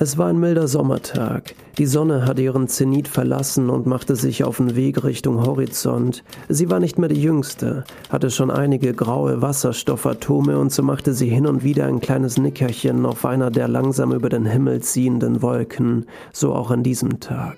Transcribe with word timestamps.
Es 0.00 0.16
war 0.16 0.28
ein 0.28 0.38
milder 0.38 0.68
Sommertag. 0.68 1.56
Die 1.76 1.86
Sonne 1.86 2.24
hatte 2.24 2.40
ihren 2.40 2.68
Zenit 2.68 3.08
verlassen 3.08 3.68
und 3.68 3.86
machte 3.86 4.14
sich 4.14 4.44
auf 4.44 4.58
den 4.58 4.76
Weg 4.76 5.02
Richtung 5.02 5.44
Horizont. 5.44 6.22
Sie 6.48 6.70
war 6.70 6.78
nicht 6.78 7.00
mehr 7.00 7.08
die 7.08 7.20
jüngste, 7.20 7.82
hatte 8.08 8.30
schon 8.30 8.52
einige 8.52 8.94
graue 8.94 9.42
Wasserstoffatome 9.42 10.56
und 10.56 10.70
so 10.70 10.84
machte 10.84 11.14
sie 11.14 11.28
hin 11.28 11.48
und 11.48 11.64
wieder 11.64 11.86
ein 11.86 11.98
kleines 11.98 12.38
Nickerchen 12.38 13.06
auf 13.06 13.24
einer 13.24 13.50
der 13.50 13.66
langsam 13.66 14.12
über 14.12 14.28
den 14.28 14.46
Himmel 14.46 14.82
ziehenden 14.82 15.42
Wolken, 15.42 16.06
so 16.32 16.54
auch 16.54 16.70
an 16.70 16.84
diesem 16.84 17.18
Tag. 17.18 17.56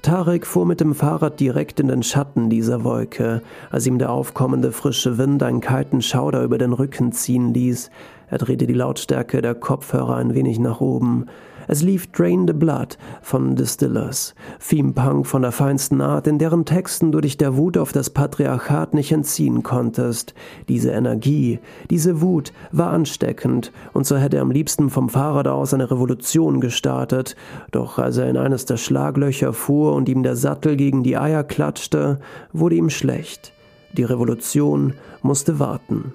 Tarek 0.00 0.46
fuhr 0.46 0.64
mit 0.64 0.80
dem 0.80 0.94
Fahrrad 0.94 1.38
direkt 1.38 1.80
in 1.80 1.88
den 1.88 2.02
Schatten 2.02 2.48
dieser 2.48 2.82
Wolke, 2.82 3.42
als 3.70 3.86
ihm 3.86 3.98
der 3.98 4.10
aufkommende 4.10 4.72
frische 4.72 5.18
Wind 5.18 5.42
einen 5.42 5.60
kalten 5.60 6.00
Schauder 6.00 6.42
über 6.42 6.56
den 6.56 6.72
Rücken 6.72 7.12
ziehen 7.12 7.52
ließ. 7.52 7.90
Er 8.30 8.38
drehte 8.38 8.66
die 8.66 8.74
Lautstärke 8.74 9.42
der 9.42 9.54
Kopfhörer 9.54 10.16
ein 10.16 10.34
wenig 10.34 10.58
nach 10.58 10.80
oben. 10.80 11.26
Es 11.70 11.82
lief 11.82 12.10
Drain 12.12 12.46
the 12.46 12.54
Blood 12.54 12.96
von 13.20 13.54
Distillers, 13.54 14.34
Theme 14.66 14.94
Punk 14.94 15.26
von 15.26 15.42
der 15.42 15.52
feinsten 15.52 16.00
Art, 16.00 16.26
in 16.26 16.38
deren 16.38 16.64
Texten 16.64 17.12
du 17.12 17.20
dich 17.20 17.36
der 17.36 17.58
Wut 17.58 17.76
auf 17.76 17.92
das 17.92 18.08
Patriarchat 18.08 18.94
nicht 18.94 19.12
entziehen 19.12 19.62
konntest. 19.62 20.32
Diese 20.68 20.92
Energie, 20.92 21.60
diese 21.90 22.22
Wut 22.22 22.54
war 22.72 22.90
ansteckend, 22.90 23.70
und 23.92 24.06
so 24.06 24.16
hätte 24.16 24.36
er 24.36 24.42
am 24.42 24.50
liebsten 24.50 24.88
vom 24.88 25.10
Fahrrad 25.10 25.46
aus 25.46 25.74
eine 25.74 25.90
Revolution 25.90 26.62
gestartet. 26.62 27.36
Doch 27.70 27.98
als 27.98 28.16
er 28.16 28.30
in 28.30 28.38
eines 28.38 28.64
der 28.64 28.78
Schlaglöcher 28.78 29.52
fuhr 29.52 29.94
und 29.94 30.08
ihm 30.08 30.22
der 30.22 30.36
Sattel 30.36 30.74
gegen 30.74 31.02
die 31.02 31.18
Eier 31.18 31.44
klatschte, 31.44 32.18
wurde 32.54 32.76
ihm 32.76 32.88
schlecht. 32.88 33.52
Die 33.92 34.04
Revolution 34.04 34.94
musste 35.20 35.58
warten. 35.58 36.14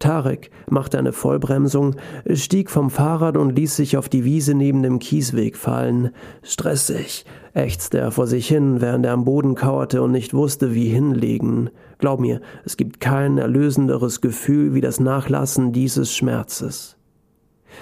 Tarek 0.00 0.50
machte 0.68 0.98
eine 0.98 1.12
Vollbremsung, 1.12 1.94
stieg 2.32 2.70
vom 2.70 2.90
Fahrrad 2.90 3.36
und 3.36 3.54
ließ 3.54 3.76
sich 3.76 3.96
auf 3.96 4.08
die 4.08 4.24
Wiese 4.24 4.54
neben 4.54 4.82
dem 4.82 4.98
Kiesweg 4.98 5.56
fallen. 5.56 6.10
Stressig, 6.42 7.24
ächzte 7.54 7.98
er 7.98 8.10
vor 8.10 8.26
sich 8.26 8.48
hin, 8.48 8.80
während 8.80 9.06
er 9.06 9.12
am 9.12 9.24
Boden 9.24 9.54
kauerte 9.54 10.02
und 10.02 10.10
nicht 10.10 10.34
wusste, 10.34 10.74
wie 10.74 10.88
hinlegen. 10.88 11.70
Glaub 11.98 12.18
mir, 12.18 12.40
es 12.64 12.76
gibt 12.76 12.98
kein 12.98 13.38
erlösenderes 13.38 14.20
Gefühl 14.20 14.74
wie 14.74 14.80
das 14.80 14.98
Nachlassen 15.00 15.72
dieses 15.72 16.14
Schmerzes. 16.14 16.96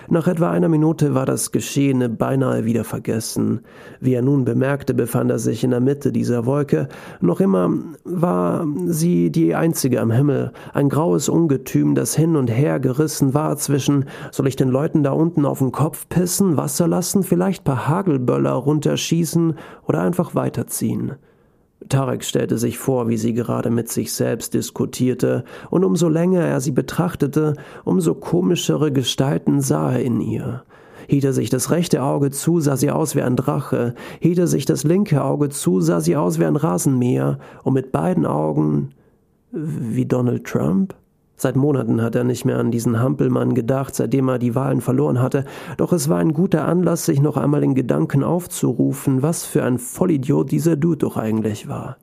Nach 0.08 0.26
etwa 0.26 0.50
einer 0.50 0.68
Minute 0.68 1.14
war 1.14 1.26
das 1.26 1.52
Geschehene 1.52 2.08
beinahe 2.08 2.64
wieder 2.64 2.84
vergessen. 2.84 3.60
Wie 4.00 4.14
er 4.14 4.22
nun 4.22 4.44
bemerkte, 4.44 4.94
befand 4.94 5.30
er 5.30 5.38
sich 5.38 5.64
in 5.64 5.70
der 5.70 5.80
Mitte 5.80 6.12
dieser 6.12 6.46
Wolke. 6.46 6.88
Noch 7.20 7.40
immer 7.40 7.70
war 8.04 8.66
sie 8.86 9.30
die 9.30 9.54
einzige 9.54 10.00
am 10.00 10.10
Himmel, 10.10 10.52
ein 10.72 10.88
graues 10.88 11.28
Ungetüm, 11.28 11.94
das 11.94 12.14
hin 12.14 12.36
und 12.36 12.48
her 12.48 12.80
gerissen 12.80 13.34
war 13.34 13.56
zwischen 13.56 14.06
soll 14.30 14.46
ich 14.46 14.56
den 14.56 14.68
Leuten 14.68 15.02
da 15.02 15.12
unten 15.12 15.44
auf 15.44 15.58
den 15.58 15.72
Kopf 15.72 16.08
pissen, 16.08 16.56
Wasser 16.56 16.88
lassen, 16.88 17.22
vielleicht 17.22 17.64
paar 17.64 17.88
Hagelböller 17.88 18.52
runterschießen 18.52 19.54
oder 19.86 20.00
einfach 20.00 20.34
weiterziehen. 20.34 21.12
Tarek 21.88 22.24
stellte 22.24 22.58
sich 22.58 22.78
vor, 22.78 23.08
wie 23.08 23.16
sie 23.16 23.34
gerade 23.34 23.70
mit 23.70 23.88
sich 23.88 24.12
selbst 24.12 24.54
diskutierte, 24.54 25.44
und 25.70 25.84
umso 25.84 26.08
länger 26.08 26.40
er 26.40 26.60
sie 26.60 26.72
betrachtete, 26.72 27.54
umso 27.84 28.14
komischere 28.14 28.92
Gestalten 28.92 29.60
sah 29.60 29.92
er 29.92 30.02
in 30.02 30.20
ihr. 30.20 30.64
Hielt 31.06 31.24
er 31.24 31.32
sich 31.32 31.50
das 31.50 31.70
rechte 31.70 32.02
Auge 32.02 32.30
zu, 32.30 32.60
sah 32.60 32.76
sie 32.76 32.90
aus 32.90 33.14
wie 33.14 33.22
ein 33.22 33.36
Drache, 33.36 33.94
hielt 34.20 34.38
er 34.38 34.46
sich 34.46 34.66
das 34.66 34.84
linke 34.84 35.22
Auge 35.22 35.48
zu, 35.48 35.80
sah 35.80 36.00
sie 36.00 36.16
aus 36.16 36.38
wie 36.38 36.44
ein 36.44 36.56
Rasenmäher, 36.56 37.38
und 37.62 37.74
mit 37.74 37.92
beiden 37.92 38.26
Augen 38.26 38.90
wie 39.52 40.04
Donald 40.04 40.44
Trump? 40.44 40.94
Seit 41.40 41.54
Monaten 41.54 42.02
hat 42.02 42.16
er 42.16 42.24
nicht 42.24 42.44
mehr 42.44 42.58
an 42.58 42.72
diesen 42.72 42.98
Hampelmann 42.98 43.54
gedacht, 43.54 43.94
seitdem 43.94 44.28
er 44.28 44.40
die 44.40 44.56
Wahlen 44.56 44.80
verloren 44.80 45.22
hatte, 45.22 45.44
doch 45.76 45.92
es 45.92 46.08
war 46.08 46.18
ein 46.18 46.32
guter 46.34 46.66
Anlass, 46.66 47.06
sich 47.06 47.22
noch 47.22 47.36
einmal 47.36 47.62
in 47.62 47.76
Gedanken 47.76 48.24
aufzurufen, 48.24 49.22
was 49.22 49.44
für 49.44 49.62
ein 49.62 49.78
Vollidiot 49.78 50.50
dieser 50.50 50.74
Dude 50.74 50.98
doch 50.98 51.16
eigentlich 51.16 51.68
war. 51.68 51.96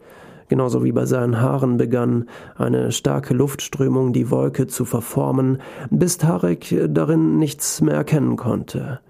Genauso 0.47 0.85
wie 0.85 0.93
bei 0.93 1.05
seinen 1.05 1.41
Haaren 1.41 1.75
begann 1.75 2.29
eine 2.55 2.93
starke 2.93 3.33
Luftströmung 3.33 4.13
die 4.13 4.31
Wolke 4.31 4.67
zu 4.67 4.85
verformen, 4.85 5.57
bis 5.89 6.17
Tarek 6.17 6.73
darin 6.87 7.37
nichts 7.37 7.81
mehr 7.81 7.95
erkennen 7.95 8.37
konnte. 8.37 9.01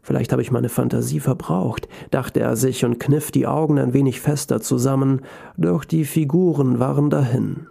Vielleicht 0.00 0.32
habe 0.32 0.40
ich 0.40 0.50
meine 0.50 0.70
Fantasie 0.70 1.20
verbraucht, 1.20 1.88
dachte 2.10 2.40
er 2.40 2.56
sich 2.56 2.86
und 2.86 3.00
kniff 3.00 3.32
die 3.32 3.46
Augen 3.46 3.78
ein 3.78 3.92
wenig 3.92 4.22
fester 4.22 4.62
zusammen, 4.62 5.20
doch 5.58 5.84
die 5.84 6.06
Figuren 6.06 6.78
waren 6.78 7.10
dahin. 7.10 7.66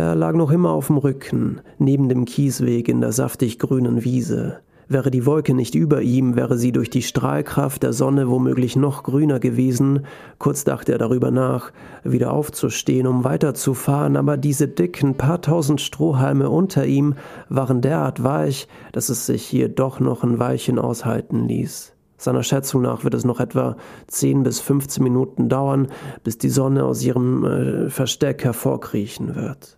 Er 0.00 0.14
lag 0.14 0.32
noch 0.32 0.50
immer 0.50 0.70
auf 0.70 0.86
dem 0.86 0.96
Rücken, 0.96 1.60
neben 1.78 2.08
dem 2.08 2.24
Kiesweg 2.24 2.88
in 2.88 3.02
der 3.02 3.12
saftig 3.12 3.58
grünen 3.58 4.02
Wiese. 4.02 4.60
Wäre 4.88 5.10
die 5.10 5.26
Wolke 5.26 5.52
nicht 5.52 5.74
über 5.74 6.00
ihm, 6.00 6.36
wäre 6.36 6.56
sie 6.56 6.72
durch 6.72 6.88
die 6.88 7.02
Strahlkraft 7.02 7.82
der 7.82 7.92
Sonne 7.92 8.30
womöglich 8.30 8.76
noch 8.76 9.02
grüner 9.02 9.40
gewesen. 9.40 10.06
Kurz 10.38 10.64
dachte 10.64 10.92
er 10.92 10.98
darüber 10.98 11.30
nach, 11.30 11.70
wieder 12.02 12.32
aufzustehen, 12.32 13.06
um 13.06 13.24
weiterzufahren, 13.24 14.16
aber 14.16 14.38
diese 14.38 14.68
dicken 14.68 15.16
paar 15.16 15.42
tausend 15.42 15.82
Strohhalme 15.82 16.48
unter 16.48 16.86
ihm 16.86 17.16
waren 17.50 17.82
derart 17.82 18.24
weich, 18.24 18.68
dass 18.92 19.10
es 19.10 19.26
sich 19.26 19.44
hier 19.44 19.68
doch 19.68 20.00
noch 20.00 20.24
ein 20.24 20.38
Weilchen 20.38 20.78
aushalten 20.78 21.46
ließ. 21.46 21.92
Seiner 22.16 22.42
Schätzung 22.42 22.80
nach 22.80 23.04
wird 23.04 23.12
es 23.12 23.26
noch 23.26 23.38
etwa 23.38 23.76
10 24.06 24.44
bis 24.44 24.60
15 24.60 25.04
Minuten 25.04 25.50
dauern, 25.50 25.88
bis 26.24 26.38
die 26.38 26.48
Sonne 26.48 26.86
aus 26.86 27.02
ihrem 27.02 27.44
äh, 27.44 27.90
Versteck 27.90 28.44
hervorkriechen 28.44 29.36
wird. 29.36 29.76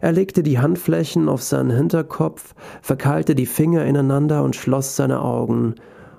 Er 0.00 0.12
legte 0.12 0.42
die 0.42 0.58
Handflächen 0.58 1.28
auf 1.28 1.42
seinen 1.42 1.70
Hinterkopf, 1.70 2.54
verkeilte 2.82 3.34
die 3.34 3.46
Finger 3.46 3.84
ineinander 3.84 4.42
und 4.42 4.56
schloss 4.56 4.96
seine 4.96 5.22
Augen 5.22 5.74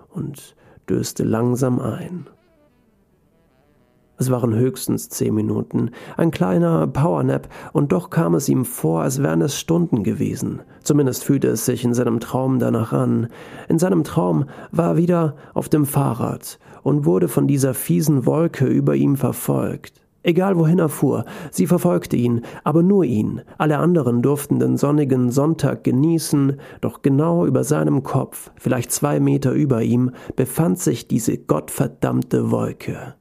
und 0.10 0.56
döste 0.90 1.24
langsam 1.24 1.80
ein. 1.80 2.28
Es 4.22 4.30
waren 4.30 4.54
höchstens 4.54 5.10
zehn 5.10 5.34
Minuten, 5.34 5.90
ein 6.16 6.30
kleiner 6.30 6.86
Powernap, 6.86 7.50
und 7.74 7.92
doch 7.92 8.12
kam 8.12 8.36
es 8.36 8.50
ihm 8.50 8.66
vor, 8.66 9.02
als 9.02 9.24
wären 9.24 9.42
es 9.42 9.58
Stunden 9.58 10.04
gewesen. 10.04 10.62
Zumindest 10.84 11.24
fühlte 11.24 11.48
es 11.48 11.66
sich 11.66 11.84
in 11.84 11.96
seinem 11.96 12.20
Traum 12.20 12.60
danach 12.60 12.94
an. 12.94 13.30
In 13.68 13.80
seinem 13.80 14.04
Traum 14.04 14.46
war 14.72 14.90
er 14.90 14.98
wieder 14.98 15.36
auf 15.56 15.70
dem 15.70 15.88
Fahrrad 15.88 16.60
und 16.84 17.06
wurde 17.06 17.30
von 17.30 17.48
dieser 17.48 17.74
fiesen 17.74 18.28
Wolke 18.28 18.68
über 18.68 18.94
ihm 18.96 19.16
verfolgt. 19.18 20.02
Egal 20.24 20.58
wohin 20.58 20.78
er 20.78 20.90
fuhr, 20.90 21.26
sie 21.50 21.66
verfolgte 21.66 22.16
ihn, 22.16 22.42
aber 22.64 22.84
nur 22.84 23.04
ihn. 23.04 23.42
Alle 23.58 23.80
anderen 23.80 24.22
durften 24.22 24.60
den 24.60 24.78
sonnigen 24.78 25.32
Sonntag 25.32 25.84
genießen, 25.84 26.60
doch 26.80 27.02
genau 27.02 27.46
über 27.48 27.64
seinem 27.64 28.04
Kopf, 28.04 28.52
vielleicht 28.56 28.92
zwei 28.92 29.20
Meter 29.20 29.52
über 29.52 29.82
ihm, 29.82 30.12
befand 30.36 30.80
sich 30.80 31.08
diese 31.08 31.38
gottverdammte 31.38 32.52
Wolke. 32.52 33.16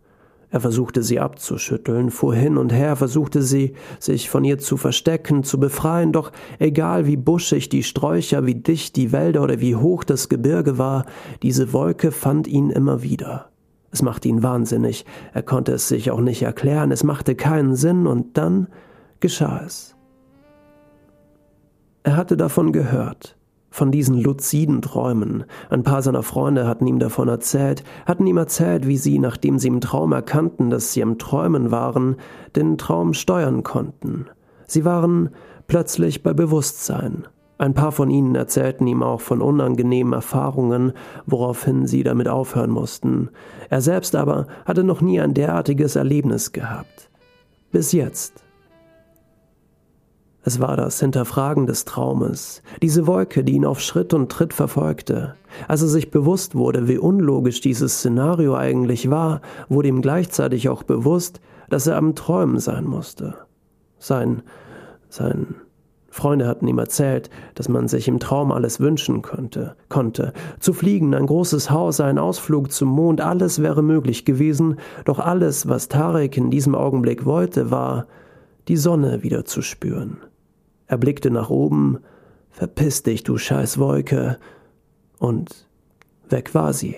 Er 0.53 0.61
versuchte 0.61 1.03
sie 1.03 1.21
abzuschütteln, 1.21 2.11
fuhr 2.11 2.35
hin 2.35 2.59
und 2.59 2.73
her, 2.73 2.97
versuchte 2.97 3.41
sie, 3.41 3.75
sich 4.01 4.29
von 4.29 4.45
ihr 4.45 4.59
zu 4.59 4.77
verstecken, 4.77 5.45
zu 5.45 5.61
befreien, 5.61 6.13
doch 6.13 6.33
egal 6.59 7.07
wie 7.07 7.17
buschig 7.17 7.69
die 7.69 7.85
Sträucher, 7.85 8.45
wie 8.47 8.57
dicht 8.57 8.97
die 8.97 9.13
Wälder 9.13 9.43
oder 9.43 9.61
wie 9.61 9.77
hoch 9.77 10.03
das 10.03 10.29
Gebirge 10.29 10.77
war, 10.77 11.07
diese 11.43 11.73
Wolke 11.73 12.11
fand 12.11 12.49
ihn 12.49 12.71
immer 12.71 13.03
wieder. 13.03 13.50
Es 13.93 14.03
machte 14.03 14.29
ihn 14.29 14.43
wahnsinnig, 14.43 15.05
er 15.33 15.43
konnte 15.43 15.73
es 15.73 15.89
sich 15.89 16.11
auch 16.11 16.21
nicht 16.21 16.43
erklären, 16.43 16.93
es 16.93 17.03
machte 17.03 17.35
keinen 17.35 17.75
Sinn, 17.75 18.07
und 18.07 18.37
dann 18.39 18.69
geschah 19.19 19.63
es. 19.65 19.97
Er 22.03 22.17
hatte 22.17 22.37
davon 22.37 22.73
gehört, 22.73 23.37
von 23.71 23.91
diesen 23.91 24.21
luziden 24.21 24.81
Träumen. 24.81 25.45
Ein 25.69 25.83
paar 25.83 26.03
seiner 26.03 26.23
Freunde 26.23 26.67
hatten 26.67 26.87
ihm 26.87 26.99
davon 26.99 27.29
erzählt, 27.29 27.85
hatten 28.07 28.27
ihm 28.27 28.37
erzählt, 28.37 28.87
wie 28.87 28.97
sie, 28.97 29.19
nachdem 29.19 29.59
sie 29.59 29.69
im 29.69 29.81
Traum 29.81 30.13
erkannten, 30.13 30.71
dass 30.71 30.93
sie 30.93 31.01
im 31.01 31.19
Träumen 31.19 31.71
waren, 31.71 32.17
den 32.57 32.79
Traum 32.79 33.13
steuern 33.13 33.63
konnten. 33.63 34.27
Sie 34.67 34.85
waren 34.85 35.31
plötzlich 35.67 36.23
bei 36.23 36.33
Bewusstsein, 36.33 37.27
ein 37.61 37.75
paar 37.75 37.93
von 37.93 38.09
ihnen 38.09 38.35
erzählten 38.35 38.87
ihm 38.87 39.03
auch 39.03 39.21
von 39.21 39.43
unangenehmen 39.43 40.15
Erfahrungen, 40.15 40.95
woraufhin 41.27 41.87
sie 41.87 42.03
damit 42.03 42.27
aufhören 42.27 42.71
mussten. 42.71 43.29
Er 43.69 43.83
selbst 43.83 44.17
aber 44.17 44.47
hatte 44.65 44.83
noch 44.83 45.03
nie 45.03 45.21
ein 45.21 45.35
derartiges 45.35 45.95
Erlebnis 45.95 46.53
gehabt. 46.53 47.11
Bis 47.71 47.93
jetzt. 47.93 48.43
Es 50.43 50.59
war 50.59 50.79
das 50.79 51.01
Hinterfragen 51.01 51.67
des 51.67 51.85
Traumes, 51.85 52.63
diese 52.81 53.07
Wolke, 53.07 53.45
die 53.45 53.53
ihn 53.53 53.67
auf 53.67 53.81
Schritt 53.81 54.15
und 54.15 54.33
Tritt 54.33 54.55
verfolgte. 54.55 55.35
Als 55.69 55.83
er 55.83 55.89
sich 55.89 56.11
bewusst 56.11 56.55
wurde, 56.55 56.89
wie 56.89 56.97
unlogisch 56.97 57.61
dieses 57.61 57.99
Szenario 57.99 58.55
eigentlich 58.55 59.11
war, 59.11 59.43
wurde 59.69 59.89
ihm 59.89 60.01
gleichzeitig 60.01 60.71
auch 60.71 60.83
bewusst, 60.83 61.43
dass 61.69 61.87
er 61.87 61.99
am 61.99 62.15
Träumen 62.15 62.59
sein 62.59 62.87
musste. 62.87 63.35
Sein, 63.99 64.41
sein 65.11 65.57
Freunde 66.11 66.47
hatten 66.47 66.67
ihm 66.67 66.79
erzählt, 66.79 67.31
dass 67.55 67.69
man 67.69 67.89
sich 67.89 68.09
im 68.09 68.19
Traum 68.19 68.53
alles 68.53 68.81
wünschen 68.81 69.23
könnte, 69.23 69.77
konnte. 69.89 70.33
Zu 70.59 70.73
fliegen, 70.73 71.15
ein 71.15 71.27
großes 71.27 71.71
Haus, 71.71 72.01
ein 72.01 72.19
Ausflug 72.19 72.73
zum 72.73 72.89
Mond, 72.89 73.21
alles 73.21 73.63
wäre 73.63 73.83
möglich 73.83 74.25
gewesen, 74.25 74.77
doch 75.05 75.21
alles, 75.21 75.69
was 75.69 75.89
Tarek 75.89 76.37
in 76.37 76.51
diesem 76.51 76.75
Augenblick 76.75 77.25
wollte, 77.25 77.71
war, 77.71 78.07
die 78.69 78.77
Sonne 78.77 79.23
wieder 79.23 79.45
zu 79.45 79.63
spüren. 79.63 80.19
Er 80.87 80.99
blickte 80.99 81.31
nach 81.31 81.51
oben, 81.51 82.01
Verpiss 82.51 83.03
dich, 83.03 83.23
du 83.23 83.39
scheiß 83.39 83.79
Wolke. 83.79 84.39
Und 85.19 85.69
weg 86.29 86.55
war 86.55 86.73
sie. 86.73 86.97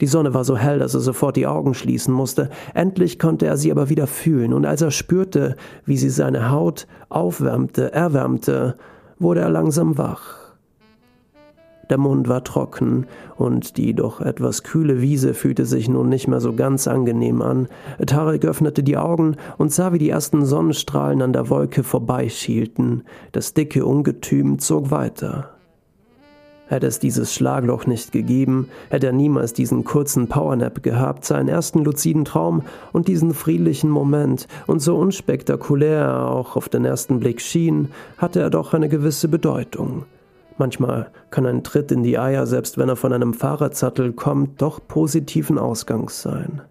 Die 0.00 0.06
Sonne 0.06 0.32
war 0.32 0.44
so 0.44 0.56
hell, 0.56 0.78
dass 0.78 0.94
er 0.94 1.00
sofort 1.00 1.36
die 1.36 1.46
Augen 1.46 1.74
schließen 1.74 2.12
musste. 2.12 2.48
Endlich 2.74 3.18
konnte 3.18 3.46
er 3.46 3.56
sie 3.56 3.70
aber 3.70 3.88
wieder 3.90 4.06
fühlen, 4.06 4.54
und 4.54 4.64
als 4.64 4.80
er 4.82 4.90
spürte, 4.90 5.56
wie 5.84 5.96
sie 5.96 6.10
seine 6.10 6.50
Haut 6.50 6.86
aufwärmte, 7.08 7.92
erwärmte, 7.92 8.76
wurde 9.18 9.40
er 9.40 9.50
langsam 9.50 9.98
wach. 9.98 10.40
Der 11.90 11.98
Mund 11.98 12.28
war 12.28 12.44
trocken, 12.44 13.06
und 13.36 13.76
die 13.76 13.94
doch 13.94 14.20
etwas 14.20 14.62
kühle 14.62 15.02
Wiese 15.02 15.34
fühlte 15.34 15.66
sich 15.66 15.88
nun 15.88 16.08
nicht 16.08 16.28
mehr 16.28 16.40
so 16.40 16.54
ganz 16.54 16.86
angenehm 16.86 17.42
an. 17.42 17.68
Tarek 18.06 18.44
öffnete 18.44 18.82
die 18.82 18.96
Augen 18.96 19.36
und 19.58 19.72
sah, 19.72 19.92
wie 19.92 19.98
die 19.98 20.10
ersten 20.10 20.44
Sonnenstrahlen 20.44 21.20
an 21.20 21.32
der 21.32 21.50
Wolke 21.50 21.82
vorbeischielten. 21.82 23.02
Das 23.32 23.54
dicke 23.54 23.84
Ungetüm 23.84 24.60
zog 24.60 24.90
weiter. 24.92 25.50
Hätte 26.70 26.86
es 26.86 27.00
dieses 27.00 27.34
Schlagloch 27.34 27.86
nicht 27.86 28.12
gegeben, 28.12 28.68
hätte 28.90 29.08
er 29.08 29.12
niemals 29.12 29.52
diesen 29.52 29.82
kurzen 29.82 30.28
Powernap 30.28 30.84
gehabt, 30.84 31.24
seinen 31.24 31.48
ersten 31.48 31.82
luziden 31.82 32.24
Traum 32.24 32.62
und 32.92 33.08
diesen 33.08 33.34
friedlichen 33.34 33.90
Moment, 33.90 34.46
und 34.68 34.80
so 34.80 34.96
unspektakulär 34.96 35.98
er 35.98 36.30
auch 36.30 36.54
auf 36.54 36.68
den 36.68 36.84
ersten 36.84 37.18
Blick 37.18 37.40
schien, 37.40 37.88
hatte 38.18 38.38
er 38.38 38.50
doch 38.50 38.72
eine 38.72 38.88
gewisse 38.88 39.26
Bedeutung. 39.26 40.04
Manchmal 40.58 41.10
kann 41.30 41.44
ein 41.44 41.64
Tritt 41.64 41.90
in 41.90 42.04
die 42.04 42.20
Eier, 42.20 42.46
selbst 42.46 42.78
wenn 42.78 42.88
er 42.88 42.94
von 42.94 43.12
einem 43.12 43.34
Fahrradsattel 43.34 44.12
kommt, 44.12 44.62
doch 44.62 44.78
positiven 44.86 45.58
Ausgangs 45.58 46.22
sein. 46.22 46.62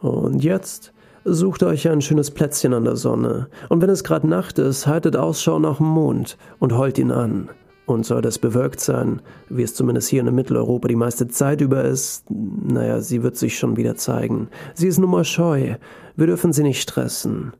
Und 0.00 0.44
jetzt 0.44 0.92
sucht 1.24 1.64
euch 1.64 1.88
ein 1.88 2.00
schönes 2.00 2.30
Plätzchen 2.30 2.72
an 2.72 2.84
der 2.84 2.94
Sonne, 2.94 3.48
und 3.68 3.82
wenn 3.82 3.90
es 3.90 4.04
gerade 4.04 4.28
Nacht 4.28 4.60
ist, 4.60 4.86
haltet 4.86 5.16
Ausschau 5.16 5.58
nach 5.58 5.78
dem 5.78 5.86
Mond 5.86 6.38
und 6.60 6.78
heult 6.78 6.96
ihn 6.96 7.10
an. 7.10 7.48
Und 7.86 8.06
soll 8.06 8.22
das 8.22 8.38
bewölkt 8.38 8.80
sein, 8.80 9.20
wie 9.50 9.62
es 9.62 9.74
zumindest 9.74 10.08
hier 10.08 10.26
in 10.26 10.34
Mitteleuropa 10.34 10.88
die 10.88 10.96
meiste 10.96 11.28
Zeit 11.28 11.60
über 11.60 11.84
ist, 11.84 12.24
naja, 12.30 13.00
sie 13.00 13.22
wird 13.22 13.36
sich 13.36 13.58
schon 13.58 13.76
wieder 13.76 13.94
zeigen. 13.94 14.48
Sie 14.74 14.88
ist 14.88 14.98
nun 14.98 15.10
mal 15.10 15.24
scheu. 15.24 15.76
Wir 16.16 16.26
dürfen 16.26 16.52
sie 16.52 16.62
nicht 16.62 16.80
stressen. 16.80 17.52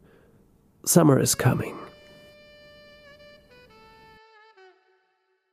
Summer 0.82 1.20
is 1.20 1.36
coming. 1.36 1.74